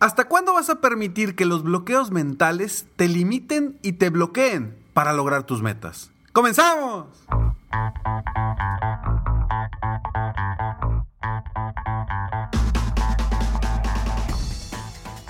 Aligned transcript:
¿Hasta 0.00 0.24
cuándo 0.24 0.54
vas 0.54 0.70
a 0.70 0.80
permitir 0.80 1.36
que 1.36 1.44
los 1.44 1.62
bloqueos 1.62 2.10
mentales 2.10 2.86
te 2.96 3.06
limiten 3.06 3.78
y 3.80 3.92
te 3.92 4.10
bloqueen 4.10 4.76
para 4.92 5.12
lograr 5.12 5.44
tus 5.44 5.62
metas? 5.62 6.10
¡Comenzamos! 6.32 7.06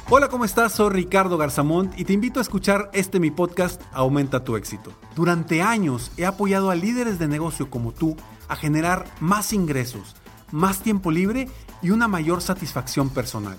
Hola, 0.08 0.28
¿cómo 0.28 0.44
estás? 0.44 0.72
Soy 0.72 0.90
Ricardo 0.90 1.36
Garzamont 1.36 1.98
y 1.98 2.04
te 2.04 2.14
invito 2.14 2.38
a 2.38 2.42
escuchar 2.42 2.90
este 2.94 3.20
mi 3.20 3.30
podcast 3.30 3.82
Aumenta 3.92 4.44
tu 4.44 4.56
éxito. 4.56 4.92
Durante 5.14 5.60
años 5.60 6.10
he 6.16 6.24
apoyado 6.24 6.70
a 6.70 6.74
líderes 6.74 7.18
de 7.18 7.28
negocio 7.28 7.68
como 7.68 7.92
tú 7.92 8.16
a 8.48 8.56
generar 8.56 9.04
más 9.20 9.52
ingresos, 9.52 10.16
más 10.52 10.80
tiempo 10.80 11.10
libre 11.10 11.48
y 11.82 11.90
una 11.90 12.08
mayor 12.08 12.40
satisfacción 12.40 13.10
personal. 13.10 13.58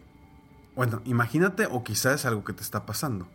bueno, 0.81 0.99
imagínate 1.05 1.67
o 1.67 1.83
quizás 1.83 2.21
es 2.21 2.25
algo 2.25 2.43
que 2.43 2.53
te 2.53 2.63
está 2.63 2.87
pasando. 2.87 3.27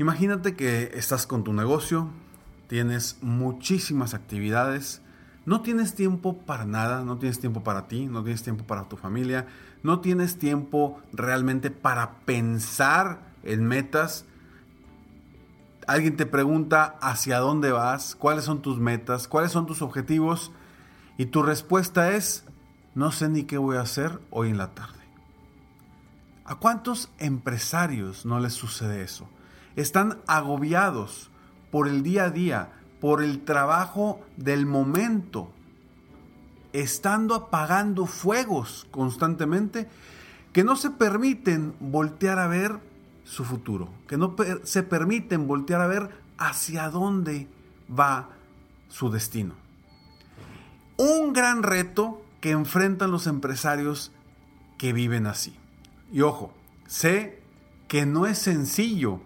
Imagínate 0.00 0.56
que 0.56 0.90
estás 0.94 1.24
con 1.24 1.44
tu 1.44 1.52
negocio, 1.52 2.08
tienes 2.66 3.16
muchísimas 3.22 4.12
actividades, 4.12 5.02
no 5.46 5.60
tienes 5.60 5.94
tiempo 5.94 6.38
para 6.38 6.64
nada, 6.64 7.04
no 7.04 7.16
tienes 7.18 7.38
tiempo 7.38 7.62
para 7.62 7.86
ti, 7.86 8.06
no 8.06 8.24
tienes 8.24 8.42
tiempo 8.42 8.64
para 8.64 8.88
tu 8.88 8.96
familia, 8.96 9.46
no 9.84 10.00
tienes 10.00 10.36
tiempo 10.36 11.00
realmente 11.12 11.70
para 11.70 12.14
pensar 12.24 13.20
en 13.44 13.64
metas. 13.64 14.24
Alguien 15.86 16.16
te 16.16 16.26
pregunta 16.26 16.96
hacia 17.00 17.38
dónde 17.38 17.70
vas, 17.70 18.16
cuáles 18.16 18.42
son 18.42 18.62
tus 18.62 18.80
metas, 18.80 19.28
cuáles 19.28 19.52
son 19.52 19.64
tus 19.66 19.80
objetivos 19.80 20.50
y 21.18 21.26
tu 21.26 21.44
respuesta 21.44 22.10
es, 22.10 22.44
no 22.96 23.12
sé 23.12 23.28
ni 23.28 23.44
qué 23.44 23.58
voy 23.58 23.76
a 23.76 23.82
hacer 23.82 24.18
hoy 24.32 24.50
en 24.50 24.58
la 24.58 24.74
tarde. 24.74 25.01
¿A 26.44 26.56
cuántos 26.56 27.10
empresarios 27.18 28.26
no 28.26 28.40
les 28.40 28.52
sucede 28.52 29.02
eso? 29.02 29.28
Están 29.76 30.18
agobiados 30.26 31.30
por 31.70 31.88
el 31.88 32.02
día 32.02 32.24
a 32.24 32.30
día, 32.30 32.72
por 33.00 33.22
el 33.22 33.44
trabajo 33.44 34.20
del 34.36 34.66
momento, 34.66 35.52
estando 36.72 37.34
apagando 37.34 38.06
fuegos 38.06 38.86
constantemente 38.90 39.88
que 40.52 40.64
no 40.64 40.76
se 40.76 40.90
permiten 40.90 41.74
voltear 41.80 42.38
a 42.38 42.48
ver 42.48 42.80
su 43.24 43.44
futuro, 43.44 43.88
que 44.08 44.16
no 44.16 44.34
se 44.64 44.82
permiten 44.82 45.46
voltear 45.46 45.80
a 45.80 45.86
ver 45.86 46.10
hacia 46.38 46.90
dónde 46.90 47.48
va 47.88 48.30
su 48.88 49.10
destino. 49.10 49.54
Un 50.96 51.32
gran 51.32 51.62
reto 51.62 52.22
que 52.40 52.50
enfrentan 52.50 53.10
los 53.10 53.26
empresarios 53.26 54.12
que 54.76 54.92
viven 54.92 55.26
así. 55.26 55.56
Y 56.12 56.20
ojo, 56.20 56.52
sé 56.86 57.42
que 57.88 58.06
no 58.06 58.26
es 58.26 58.38
sencillo 58.38 59.20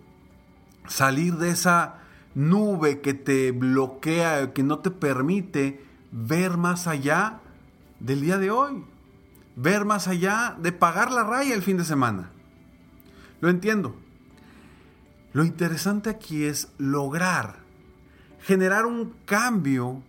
salir 0.87 1.35
de 1.35 1.51
esa 1.51 1.97
nube 2.35 3.01
que 3.01 3.13
te 3.13 3.51
bloquea, 3.51 4.53
que 4.53 4.63
no 4.63 4.79
te 4.79 4.91
permite 4.91 5.85
ver 6.13 6.57
más 6.57 6.87
allá 6.87 7.41
del 7.99 8.21
día 8.21 8.39
de 8.39 8.51
hoy, 8.53 8.85
ver 9.57 9.85
más 9.85 10.07
allá 10.07 10.57
de 10.61 10.71
pagar 10.71 11.11
la 11.11 11.25
raya 11.25 11.55
el 11.55 11.63
fin 11.63 11.77
de 11.77 11.85
semana. 11.85 12.31
Lo 13.41 13.51
entiendo. 13.51 13.97
Lo 15.33 15.45
interesante 15.45 16.09
aquí 16.09 16.45
es 16.45 16.69
lograr 16.79 17.67
generar 18.47 18.87
un 18.87 19.13
cambio 19.25 20.03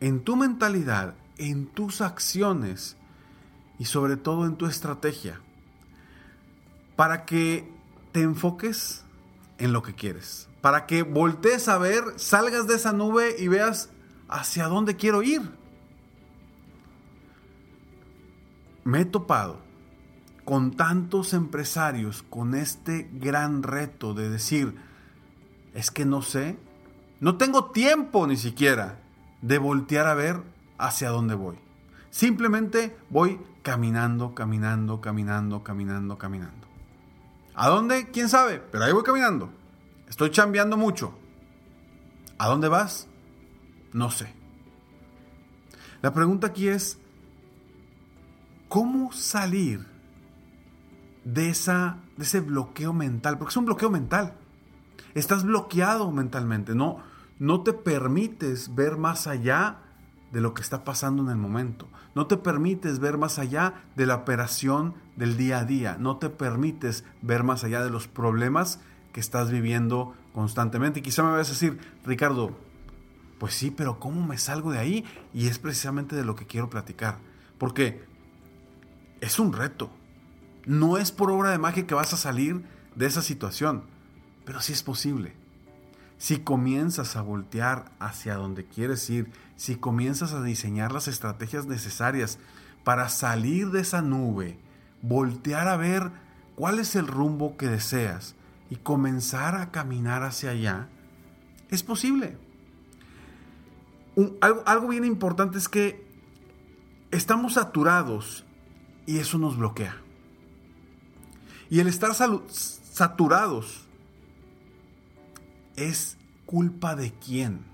en 0.00 0.20
tu 0.20 0.36
mentalidad, 0.36 1.14
en 1.38 1.64
tus 1.66 2.02
acciones 2.02 2.98
y 3.78 3.86
sobre 3.86 4.16
todo 4.16 4.44
en 4.44 4.56
tu 4.56 4.66
estrategia 4.66 5.40
para 6.96 7.24
que 7.24 7.68
te 8.12 8.22
enfoques 8.22 9.04
en 9.58 9.72
lo 9.72 9.82
que 9.82 9.94
quieres, 9.94 10.48
para 10.60 10.86
que 10.86 11.02
voltees 11.02 11.68
a 11.68 11.78
ver, 11.78 12.02
salgas 12.16 12.66
de 12.66 12.74
esa 12.74 12.92
nube 12.92 13.36
y 13.38 13.48
veas 13.48 13.90
hacia 14.28 14.66
dónde 14.66 14.96
quiero 14.96 15.22
ir. 15.22 15.42
Me 18.84 19.02
he 19.02 19.04
topado 19.04 19.60
con 20.44 20.72
tantos 20.72 21.34
empresarios 21.34 22.24
con 22.28 22.54
este 22.54 23.08
gran 23.12 23.62
reto 23.62 24.14
de 24.14 24.28
decir, 24.28 24.74
es 25.74 25.90
que 25.90 26.04
no 26.04 26.22
sé, 26.22 26.58
no 27.20 27.36
tengo 27.36 27.70
tiempo 27.70 28.26
ni 28.26 28.36
siquiera 28.36 28.98
de 29.40 29.58
voltear 29.58 30.06
a 30.06 30.14
ver 30.14 30.42
hacia 30.78 31.10
dónde 31.10 31.34
voy. 31.34 31.56
Simplemente 32.10 32.96
voy 33.10 33.38
caminando, 33.62 34.34
caminando, 34.34 35.00
caminando, 35.00 35.62
caminando, 35.62 36.18
caminando. 36.18 36.66
¿A 37.54 37.68
dónde? 37.68 38.10
¿Quién 38.10 38.28
sabe? 38.28 38.62
Pero 38.70 38.84
ahí 38.84 38.92
voy 38.92 39.02
caminando. 39.02 39.50
Estoy 40.08 40.30
chambeando 40.30 40.76
mucho. 40.76 41.18
¿A 42.38 42.48
dónde 42.48 42.68
vas? 42.68 43.08
No 43.92 44.10
sé. 44.10 44.34
La 46.00 46.12
pregunta 46.12 46.48
aquí 46.48 46.68
es, 46.68 46.98
¿cómo 48.68 49.12
salir 49.12 49.86
de, 51.24 51.50
esa, 51.50 51.98
de 52.16 52.24
ese 52.24 52.40
bloqueo 52.40 52.92
mental? 52.92 53.38
Porque 53.38 53.52
es 53.52 53.56
un 53.56 53.66
bloqueo 53.66 53.90
mental. 53.90 54.34
Estás 55.14 55.44
bloqueado 55.44 56.10
mentalmente, 56.10 56.74
no, 56.74 56.98
no 57.38 57.62
te 57.62 57.72
permites 57.72 58.74
ver 58.74 58.96
más 58.96 59.26
allá 59.26 59.78
de 60.32 60.40
lo 60.40 60.54
que 60.54 60.62
está 60.62 60.82
pasando 60.82 61.22
en 61.22 61.28
el 61.28 61.36
momento. 61.36 61.88
No 62.14 62.26
te 62.26 62.36
permites 62.38 62.98
ver 62.98 63.18
más 63.18 63.38
allá 63.38 63.84
de 63.96 64.06
la 64.06 64.16
operación 64.16 64.94
del 65.16 65.36
día 65.36 65.58
a 65.58 65.64
día. 65.64 65.96
No 66.00 66.16
te 66.16 66.30
permites 66.30 67.04
ver 67.20 67.44
más 67.44 67.64
allá 67.64 67.84
de 67.84 67.90
los 67.90 68.08
problemas 68.08 68.80
que 69.12 69.20
estás 69.20 69.50
viviendo 69.50 70.14
constantemente. 70.32 71.00
Y 71.00 71.02
quizá 71.02 71.22
me 71.22 71.32
vas 71.32 71.48
a 71.48 71.52
decir, 71.52 71.78
Ricardo, 72.04 72.56
pues 73.38 73.54
sí, 73.54 73.70
pero 73.70 74.00
¿cómo 74.00 74.26
me 74.26 74.38
salgo 74.38 74.72
de 74.72 74.78
ahí? 74.78 75.04
Y 75.34 75.48
es 75.48 75.58
precisamente 75.58 76.16
de 76.16 76.24
lo 76.24 76.34
que 76.34 76.46
quiero 76.46 76.70
platicar. 76.70 77.18
Porque 77.58 78.04
es 79.20 79.38
un 79.38 79.52
reto. 79.52 79.90
No 80.64 80.96
es 80.96 81.12
por 81.12 81.30
obra 81.30 81.50
de 81.50 81.58
magia 81.58 81.86
que 81.86 81.94
vas 81.94 82.14
a 82.14 82.16
salir 82.16 82.64
de 82.94 83.06
esa 83.06 83.20
situación, 83.20 83.84
pero 84.44 84.60
sí 84.60 84.72
es 84.72 84.82
posible. 84.82 85.41
Si 86.22 86.38
comienzas 86.38 87.16
a 87.16 87.20
voltear 87.20 87.90
hacia 87.98 88.36
donde 88.36 88.64
quieres 88.64 89.10
ir, 89.10 89.32
si 89.56 89.74
comienzas 89.74 90.32
a 90.32 90.40
diseñar 90.40 90.92
las 90.92 91.08
estrategias 91.08 91.66
necesarias 91.66 92.38
para 92.84 93.08
salir 93.08 93.72
de 93.72 93.80
esa 93.80 94.02
nube, 94.02 94.56
voltear 95.02 95.66
a 95.66 95.76
ver 95.76 96.12
cuál 96.54 96.78
es 96.78 96.94
el 96.94 97.08
rumbo 97.08 97.56
que 97.56 97.66
deseas 97.66 98.36
y 98.70 98.76
comenzar 98.76 99.56
a 99.56 99.72
caminar 99.72 100.22
hacia 100.22 100.50
allá, 100.50 100.86
es 101.70 101.82
posible. 101.82 102.38
algo, 104.40 104.62
algo 104.64 104.86
bien 104.86 105.04
importante 105.04 105.58
es 105.58 105.68
que 105.68 106.06
estamos 107.10 107.54
saturados 107.54 108.44
y 109.06 109.18
eso 109.18 109.38
nos 109.38 109.56
bloquea. 109.56 109.96
Y 111.68 111.80
el 111.80 111.88
estar 111.88 112.12
saturados 112.14 113.88
es 115.76 116.18
culpa 116.46 116.94
de 116.94 117.12
quién? 117.12 117.64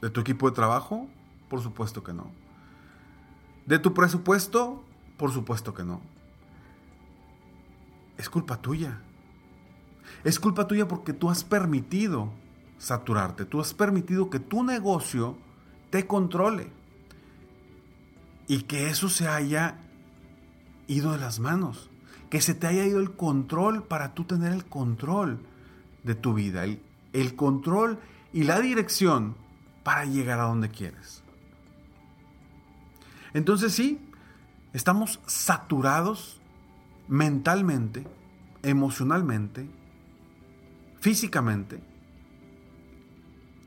¿De 0.00 0.10
tu 0.10 0.20
equipo 0.20 0.48
de 0.48 0.56
trabajo? 0.56 1.08
Por 1.48 1.60
supuesto 1.62 2.02
que 2.02 2.12
no. 2.12 2.30
¿De 3.66 3.78
tu 3.78 3.94
presupuesto? 3.94 4.82
Por 5.16 5.32
supuesto 5.32 5.74
que 5.74 5.84
no. 5.84 6.00
Es 8.18 8.28
culpa 8.28 8.56
tuya. 8.56 9.00
Es 10.24 10.38
culpa 10.40 10.66
tuya 10.66 10.88
porque 10.88 11.12
tú 11.12 11.30
has 11.30 11.44
permitido 11.44 12.30
saturarte, 12.78 13.44
tú 13.44 13.60
has 13.60 13.74
permitido 13.74 14.28
que 14.28 14.40
tu 14.40 14.64
negocio 14.64 15.36
te 15.90 16.06
controle 16.06 16.70
y 18.48 18.62
que 18.62 18.88
eso 18.88 19.08
se 19.08 19.28
haya 19.28 19.78
ido 20.88 21.12
de 21.12 21.18
las 21.18 21.38
manos, 21.38 21.90
que 22.28 22.40
se 22.40 22.54
te 22.54 22.66
haya 22.66 22.84
ido 22.84 22.98
el 22.98 23.12
control 23.12 23.84
para 23.84 24.14
tú 24.14 24.24
tener 24.24 24.52
el 24.52 24.64
control 24.64 25.38
de 26.02 26.16
tu 26.16 26.34
vida, 26.34 26.64
el, 26.64 26.82
el 27.12 27.36
control 27.36 27.98
y 28.32 28.44
la 28.44 28.60
dirección 28.60 29.36
para 29.82 30.04
llegar 30.04 30.40
a 30.40 30.44
donde 30.44 30.70
quieres. 30.70 31.22
Entonces 33.34 33.72
sí, 33.72 34.00
estamos 34.72 35.20
saturados 35.26 36.40
mentalmente, 37.08 38.06
emocionalmente, 38.62 39.68
físicamente. 41.00 41.82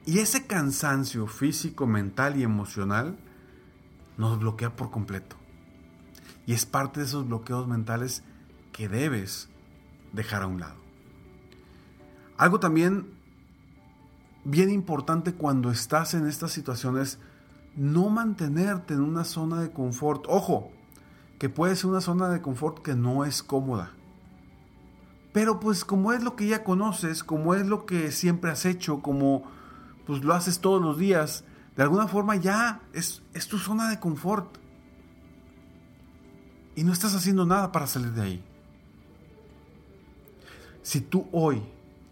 Y 0.05 0.19
ese 0.19 0.45
cansancio 0.45 1.25
físico, 1.27 1.87
mental 1.87 2.37
y 2.37 2.43
emocional 2.43 3.17
nos 4.17 4.39
bloquea 4.39 4.75
por 4.75 4.91
completo. 4.91 5.35
Y 6.45 6.53
es 6.53 6.65
parte 6.65 6.99
de 6.99 7.07
esos 7.07 7.27
bloqueos 7.27 7.67
mentales 7.67 8.23
que 8.71 8.87
debes 8.87 9.49
dejar 10.13 10.43
a 10.43 10.47
un 10.47 10.59
lado. 10.59 10.75
Algo 12.37 12.59
también 12.59 13.14
bien 14.45 14.69
importante 14.69 15.33
cuando 15.33 15.71
estás 15.71 16.13
en 16.13 16.27
estas 16.27 16.51
situaciones, 16.53 17.19
no 17.75 18.09
mantenerte 18.09 18.93
en 18.93 19.01
una 19.01 19.25
zona 19.25 19.59
de 19.59 19.71
confort. 19.71 20.25
Ojo, 20.29 20.71
que 21.39 21.49
puede 21.49 21.75
ser 21.75 21.87
una 21.87 21.99
zona 21.99 22.29
de 22.29 22.41
confort 22.41 22.79
que 22.79 22.95
no 22.95 23.25
es 23.25 23.43
cómoda. 23.43 23.91
Pero 25.33 25.59
pues 25.59 25.83
como 25.83 26.13
es 26.13 26.23
lo 26.23 26.37
que 26.37 26.47
ya 26.47 26.63
conoces, 26.63 27.23
como 27.23 27.55
es 27.55 27.67
lo 27.67 27.85
que 27.85 28.11
siempre 28.11 28.51
has 28.51 28.65
hecho, 28.65 29.01
como 29.01 29.43
pues 30.05 30.23
lo 30.23 30.33
haces 30.33 30.59
todos 30.59 30.81
los 30.81 30.97
días, 30.97 31.43
de 31.75 31.83
alguna 31.83 32.07
forma 32.07 32.37
ya 32.37 32.81
es, 32.93 33.21
es 33.33 33.47
tu 33.47 33.57
zona 33.57 33.89
de 33.89 33.99
confort. 33.99 34.57
Y 36.75 36.83
no 36.83 36.93
estás 36.93 37.15
haciendo 37.15 37.45
nada 37.45 37.71
para 37.71 37.87
salir 37.87 38.11
de 38.11 38.21
ahí. 38.21 38.43
Si 40.83 41.01
tú 41.01 41.27
hoy 41.31 41.63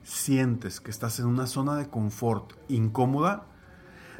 sientes 0.03 0.79
que 0.79 0.91
estás 0.91 1.19
en 1.19 1.25
una 1.25 1.47
zona 1.47 1.75
de 1.75 1.89
confort 1.89 2.53
incómoda, 2.69 3.45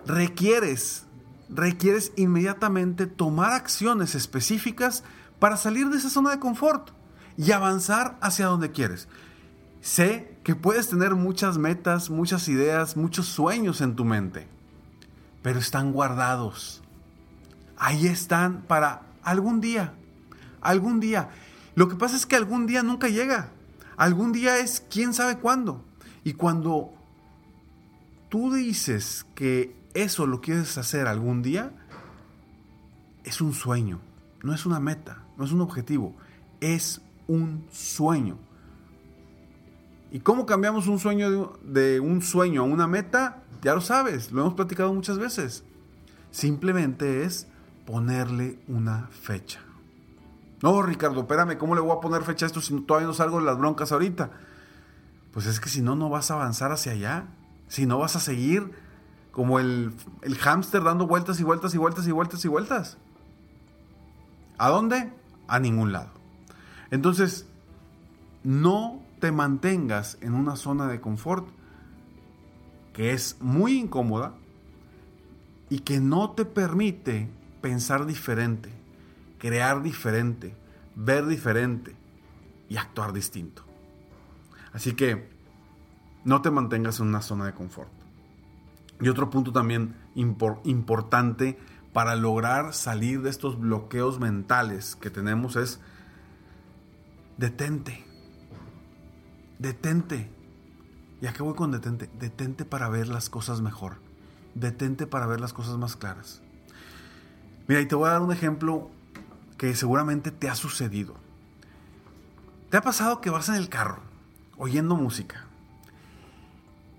requieres, 0.05 1.05
requieres 1.49 2.11
inmediatamente 2.15 3.07
tomar 3.07 3.53
acciones 3.53 4.15
específicas 4.15 5.03
para 5.39 5.57
salir 5.57 5.89
de 5.89 5.97
esa 5.97 6.09
zona 6.09 6.31
de 6.31 6.39
confort 6.39 6.91
y 7.37 7.51
avanzar 7.51 8.17
hacia 8.21 8.47
donde 8.47 8.71
quieres. 8.71 9.07
Sé 9.81 10.37
que 10.43 10.55
puedes 10.55 10.87
tener 10.87 11.15
muchas 11.15 11.57
metas, 11.57 12.09
muchas 12.09 12.47
ideas, 12.47 12.95
muchos 12.95 13.27
sueños 13.27 13.81
en 13.81 13.95
tu 13.95 14.05
mente, 14.05 14.47
pero 15.41 15.59
están 15.59 15.91
guardados. 15.91 16.81
Ahí 17.77 18.07
están 18.07 18.61
para 18.61 19.01
algún 19.23 19.59
día, 19.59 19.93
algún 20.61 20.99
día. 20.99 21.29
Lo 21.75 21.89
que 21.89 21.95
pasa 21.95 22.15
es 22.15 22.25
que 22.25 22.35
algún 22.35 22.65
día 22.65 22.83
nunca 22.83 23.09
llega. 23.09 23.51
Algún 23.97 24.31
día 24.31 24.59
es 24.59 24.83
quién 24.89 25.13
sabe 25.13 25.37
cuándo. 25.37 25.83
Y 26.23 26.33
cuando 26.33 26.93
tú 28.29 28.53
dices 28.53 29.25
que 29.35 29.75
eso 29.93 30.25
lo 30.25 30.41
quieres 30.41 30.77
hacer 30.77 31.07
algún 31.07 31.41
día, 31.41 31.71
es 33.23 33.41
un 33.41 33.53
sueño, 33.53 33.99
no 34.41 34.53
es 34.53 34.65
una 34.65 34.79
meta, 34.79 35.23
no 35.37 35.45
es 35.45 35.51
un 35.51 35.61
objetivo, 35.61 36.15
es 36.59 37.01
un 37.27 37.65
sueño. 37.71 38.37
¿Y 40.11 40.19
cómo 40.19 40.45
cambiamos 40.45 40.87
un 40.87 40.99
sueño 40.99 41.57
de, 41.63 41.99
un 41.99 42.21
sueño 42.21 42.61
a 42.61 42.65
una 42.65 42.87
meta? 42.87 43.43
Ya 43.61 43.73
lo 43.73 43.81
sabes, 43.81 44.31
lo 44.31 44.41
hemos 44.41 44.53
platicado 44.53 44.93
muchas 44.93 45.17
veces. 45.17 45.63
Simplemente 46.31 47.23
es 47.23 47.47
ponerle 47.85 48.59
una 48.67 49.07
fecha. 49.07 49.59
No, 50.63 50.81
Ricardo, 50.81 51.19
espérame, 51.19 51.57
¿cómo 51.57 51.75
le 51.75 51.81
voy 51.81 51.91
a 51.91 51.99
poner 51.99 52.23
fecha 52.23 52.45
a 52.45 52.47
esto 52.47 52.61
si 52.61 52.73
todavía 52.83 53.05
no 53.05 53.13
salgo 53.13 53.37
de 53.37 53.43
las 53.45 53.57
broncas 53.57 53.91
ahorita? 53.91 54.31
Pues 55.33 55.45
es 55.45 55.59
que 55.59 55.67
si 55.67 55.81
no, 55.81 55.97
no 55.97 56.09
vas 56.09 56.31
a 56.31 56.35
avanzar 56.35 56.71
hacia 56.71 56.93
allá. 56.93 57.25
Si 57.67 57.85
no, 57.85 57.97
vas 57.97 58.15
a 58.15 58.21
seguir 58.21 58.71
como 59.33 59.59
el, 59.59 59.93
el 60.21 60.37
hámster 60.37 60.81
dando 60.81 61.05
vueltas 61.05 61.37
y 61.41 61.43
vueltas 61.43 61.75
y 61.75 61.77
vueltas 61.77 62.07
y 62.07 62.11
vueltas 62.13 62.45
y 62.45 62.47
vueltas. 62.47 62.97
¿A 64.57 64.69
dónde? 64.69 65.11
A 65.49 65.59
ningún 65.59 65.91
lado. 65.91 66.11
Entonces, 66.91 67.45
no 68.45 69.01
te 69.19 69.33
mantengas 69.33 70.17
en 70.21 70.33
una 70.33 70.55
zona 70.55 70.87
de 70.87 71.01
confort 71.01 71.45
que 72.93 73.11
es 73.11 73.35
muy 73.41 73.79
incómoda 73.79 74.31
y 75.69 75.79
que 75.79 75.99
no 75.99 76.31
te 76.31 76.45
permite 76.45 77.29
pensar 77.59 78.05
diferente 78.05 78.82
crear 79.43 79.83
diferente, 79.83 80.55
ver 80.95 81.25
diferente 81.25 81.93
y 82.69 82.77
actuar 82.77 83.11
distinto. 83.11 83.65
Así 84.71 84.93
que 84.93 85.29
no 86.23 86.41
te 86.41 86.49
mantengas 86.49 87.01
en 87.01 87.07
una 87.07 87.21
zona 87.21 87.47
de 87.47 87.53
confort. 87.53 87.91
Y 89.01 89.09
otro 89.09 89.29
punto 89.29 89.51
también 89.51 89.97
importante 90.15 91.59
para 91.91 92.15
lograr 92.15 92.73
salir 92.73 93.21
de 93.21 93.29
estos 93.29 93.59
bloqueos 93.59 94.17
mentales 94.17 94.95
que 94.95 95.09
tenemos 95.09 95.57
es 95.57 95.81
detente. 97.35 98.05
Detente. 99.59 100.31
¿Y 101.21 101.27
a 101.27 101.33
qué 101.33 101.43
voy 101.43 101.55
con 101.55 101.71
detente? 101.71 102.09
Detente 102.17 102.63
para 102.63 102.87
ver 102.87 103.09
las 103.09 103.29
cosas 103.29 103.59
mejor. 103.59 103.97
Detente 104.55 105.05
para 105.05 105.27
ver 105.27 105.41
las 105.41 105.51
cosas 105.51 105.77
más 105.77 105.97
claras. 105.97 106.41
Mira, 107.67 107.81
y 107.81 107.87
te 107.87 107.95
voy 107.95 108.07
a 108.07 108.13
dar 108.13 108.21
un 108.21 108.31
ejemplo 108.31 108.89
que 109.63 109.73
seguramente 109.75 110.29
te 110.29 110.49
ha 110.49 110.55
sucedido. 110.55 111.15
¿Te 112.69 112.75
ha 112.75 112.81
pasado 112.81 113.21
que 113.21 113.29
vas 113.29 113.47
en 113.47 113.55
el 113.55 113.69
carro 113.69 114.01
oyendo 114.57 114.97
música 114.97 115.45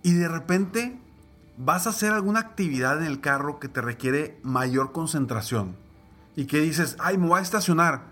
y 0.02 0.14
de 0.14 0.28
repente 0.28 0.98
vas 1.58 1.86
a 1.86 1.90
hacer 1.90 2.14
alguna 2.14 2.40
actividad 2.40 3.02
en 3.02 3.06
el 3.06 3.20
carro 3.20 3.60
que 3.60 3.68
te 3.68 3.82
requiere 3.82 4.40
mayor 4.42 4.92
concentración 4.92 5.76
y 6.36 6.46
que 6.46 6.62
dices, 6.62 6.96
ay, 7.00 7.18
me 7.18 7.26
voy 7.26 7.40
a 7.40 7.42
estacionar 7.42 8.04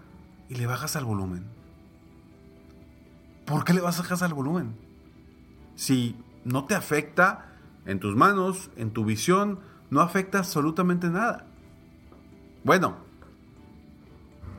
y 0.51 0.57
le 0.57 0.67
bajas 0.67 0.97
al 0.97 1.07
volumen? 1.07 1.47
¿Por 3.47 3.65
qué 3.65 3.73
le 3.73 3.81
bajas 3.81 4.21
al 4.21 4.35
volumen? 4.35 4.77
Si 5.77 6.15
no 6.45 6.67
te 6.67 6.75
afecta 6.75 7.47
en 7.87 8.01
tus 8.01 8.17
manos, 8.17 8.71
en 8.77 8.91
tu 8.91 9.07
visión, 9.07 9.61
no 9.89 10.03
afecta 10.03 10.41
absolutamente 10.41 11.09
nada. 11.09 11.47
Bueno, 12.65 13.12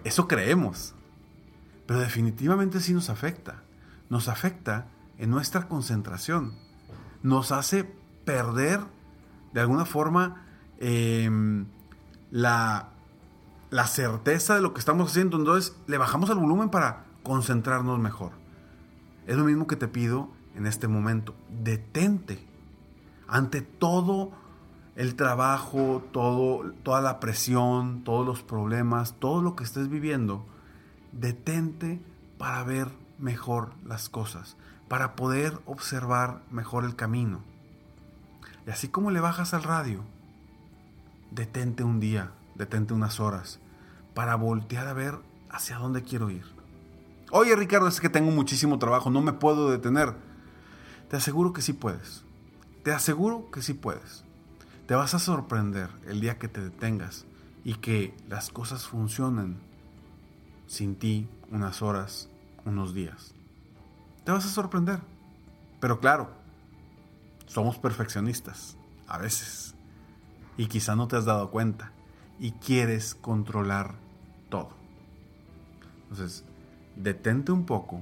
eso 0.04 0.28
creemos. 0.28 0.94
Pero 1.86 2.00
definitivamente 2.00 2.80
sí 2.80 2.94
nos 2.94 3.10
afecta. 3.10 3.64
Nos 4.10 4.28
afecta 4.28 4.88
en 5.18 5.30
nuestra 5.30 5.68
concentración. 5.68 6.54
Nos 7.22 7.52
hace 7.52 7.84
perder 8.26 8.82
de 9.54 9.62
alguna 9.62 9.86
forma 9.86 10.46
em, 10.80 11.66
la, 12.32 12.90
la 13.70 13.88
certeza 13.88 14.56
de 14.56 14.62
lo 14.62 14.74
que 14.74 14.80
estamos 14.80 15.12
haciendo. 15.12 15.38
Entonces 15.38 15.76
le 15.88 15.98
bajamos 15.98 16.30
el 16.30 16.38
volumen 16.38 16.70
para 16.70 17.06
concentrarnos 17.24 18.00
mejor. 18.00 18.32
Es 19.28 19.38
lo 19.38 19.46
mismo 19.46 19.68
que 19.68 19.76
te 19.76 19.88
pido 19.88 20.30
en 20.56 20.68
este 20.68 20.88
momento. 20.88 21.36
Detente 21.64 22.46
ante 23.28 23.62
todo 23.62 24.32
el 24.96 25.16
trabajo, 25.16 26.04
toda 26.12 27.02
la 27.02 27.20
presión, 27.20 28.04
todos 28.04 28.26
los 28.26 28.44
problemas, 28.44 29.16
todo 29.20 29.42
lo 29.42 29.56
que 29.56 29.64
estés 29.64 29.90
viviendo, 29.90 30.46
detente 31.12 32.02
para 32.38 32.64
ver 32.64 32.90
mejor 33.18 33.74
las 33.86 34.10
cosas, 34.10 34.56
para 34.88 35.16
poder 35.16 35.60
observar 35.66 36.42
mejor 36.52 36.86
el 36.86 36.96
camino. 36.96 37.42
Y 38.68 38.72
así 38.72 38.88
como 38.88 39.12
le 39.12 39.20
bajas 39.20 39.54
al 39.54 39.64
radio, 39.64 40.04
detente 41.32 41.84
un 41.84 42.00
día, 42.00 42.32
detente 42.56 42.94
unas 42.94 43.20
horas, 43.20 43.60
para 44.14 44.36
voltear 44.36 44.88
a 44.88 44.94
ver 44.94 45.18
hacia 45.50 45.78
dónde 45.78 46.04
quiero 46.04 46.30
ir. 46.30 46.46
Oye 47.32 47.56
Ricardo, 47.56 47.88
es 47.88 48.00
que 48.00 48.10
tengo 48.10 48.30
muchísimo 48.30 48.78
trabajo, 48.78 49.10
no 49.10 49.22
me 49.22 49.34
puedo 49.34 49.72
detener. 49.72 50.14
Te 51.10 51.18
aseguro 51.18 51.52
que 51.52 51.64
sí 51.64 51.74
puedes. 51.74 52.24
Te 52.84 52.92
aseguro 52.92 53.50
que 53.52 53.64
sí 53.64 53.74
puedes. 53.74 54.23
Te 54.88 54.96
vas 54.96 55.14
a 55.14 55.20
sorprender 55.20 55.90
el 56.08 56.20
día 56.20 56.38
que 56.38 56.50
te 56.50 56.62
detengas 56.62 57.26
y 57.64 57.76
que 57.76 58.16
las 58.28 58.50
cosas 58.50 58.86
funcionen 58.86 59.58
sin 60.68 60.96
ti 60.96 61.30
unas 61.52 61.82
horas, 61.82 62.30
unos 62.66 62.94
días. 62.94 63.34
Te 64.26 64.32
vas 64.34 64.46
a 64.46 64.50
sorprender. 64.50 65.00
Pero 65.80 66.00
claro, 66.00 66.32
somos 67.46 67.78
perfeccionistas, 67.78 68.78
a 69.08 69.18
veces. 69.18 69.76
Y 70.58 70.68
quizá 70.68 70.96
no 70.96 71.08
te 71.08 71.16
has 71.16 71.26
dado 71.26 71.50
cuenta. 71.50 71.94
Y 72.40 72.52
quieres 72.52 73.16
controlar 73.16 73.96
todo. 74.50 74.72
Entonces, 76.10 76.44
detente 76.98 77.54
un 77.54 77.66
poco. 77.66 78.02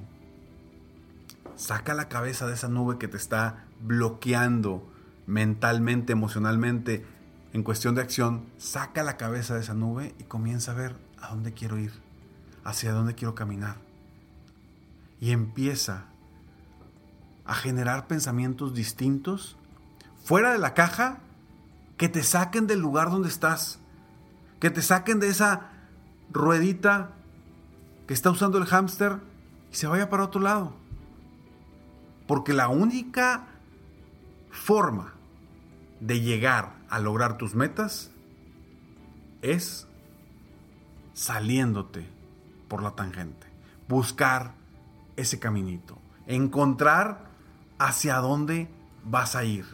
Saca 1.54 1.94
la 1.94 2.08
cabeza 2.08 2.46
de 2.46 2.54
esa 2.54 2.68
nube 2.68 2.98
que 2.98 3.08
te 3.08 3.16
está 3.16 3.66
bloqueando 3.80 4.91
mentalmente, 5.26 6.12
emocionalmente, 6.12 7.04
en 7.52 7.62
cuestión 7.62 7.94
de 7.94 8.02
acción. 8.02 8.46
Saca 8.58 9.02
la 9.02 9.16
cabeza 9.16 9.54
de 9.54 9.60
esa 9.60 9.74
nube 9.74 10.14
y 10.18 10.24
comienza 10.24 10.72
a 10.72 10.76
ver 10.76 10.96
a 11.20 11.28
dónde 11.28 11.52
quiero 11.52 11.78
ir, 11.78 11.92
hacia 12.64 12.92
dónde 12.92 13.14
quiero 13.14 13.34
caminar. 13.34 13.76
Y 15.20 15.30
empieza 15.30 16.06
a 17.44 17.54
generar 17.54 18.06
pensamientos 18.06 18.74
distintos, 18.74 19.56
fuera 20.24 20.52
de 20.52 20.58
la 20.58 20.74
caja, 20.74 21.18
que 21.96 22.08
te 22.08 22.22
saquen 22.22 22.66
del 22.66 22.80
lugar 22.80 23.10
donde 23.10 23.28
estás, 23.28 23.78
que 24.60 24.70
te 24.70 24.82
saquen 24.82 25.20
de 25.20 25.28
esa 25.28 25.70
ruedita 26.32 27.10
que 28.06 28.14
está 28.14 28.30
usando 28.30 28.58
el 28.58 28.66
hámster 28.66 29.18
y 29.70 29.76
se 29.76 29.86
vaya 29.86 30.08
para 30.08 30.24
otro 30.24 30.40
lado. 30.40 30.74
Porque 32.26 32.52
la 32.52 32.68
única 32.68 33.46
forma 34.52 35.14
de 36.00 36.20
llegar 36.20 36.74
a 36.88 37.00
lograr 37.00 37.38
tus 37.38 37.54
metas 37.54 38.10
es 39.40 39.88
saliéndote 41.14 42.06
por 42.68 42.82
la 42.82 42.92
tangente, 42.92 43.46
buscar 43.88 44.54
ese 45.16 45.38
caminito, 45.38 45.98
encontrar 46.26 47.26
hacia 47.78 48.16
dónde 48.18 48.68
vas 49.04 49.34
a 49.34 49.44
ir. 49.44 49.66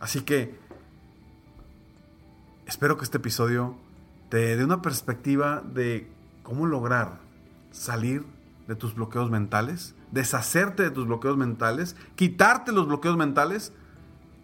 Así 0.00 0.22
que 0.22 0.58
espero 2.66 2.98
que 2.98 3.04
este 3.04 3.18
episodio 3.18 3.76
te 4.28 4.56
dé 4.56 4.64
una 4.64 4.82
perspectiva 4.82 5.62
de 5.62 6.10
cómo 6.42 6.66
lograr 6.66 7.20
salir 7.70 8.24
de 8.66 8.74
tus 8.74 8.94
bloqueos 8.94 9.30
mentales, 9.30 9.94
deshacerte 10.10 10.82
de 10.82 10.90
tus 10.90 11.06
bloqueos 11.06 11.36
mentales, 11.36 11.96
quitarte 12.16 12.72
los 12.72 12.86
bloqueos 12.86 13.16
mentales 13.16 13.72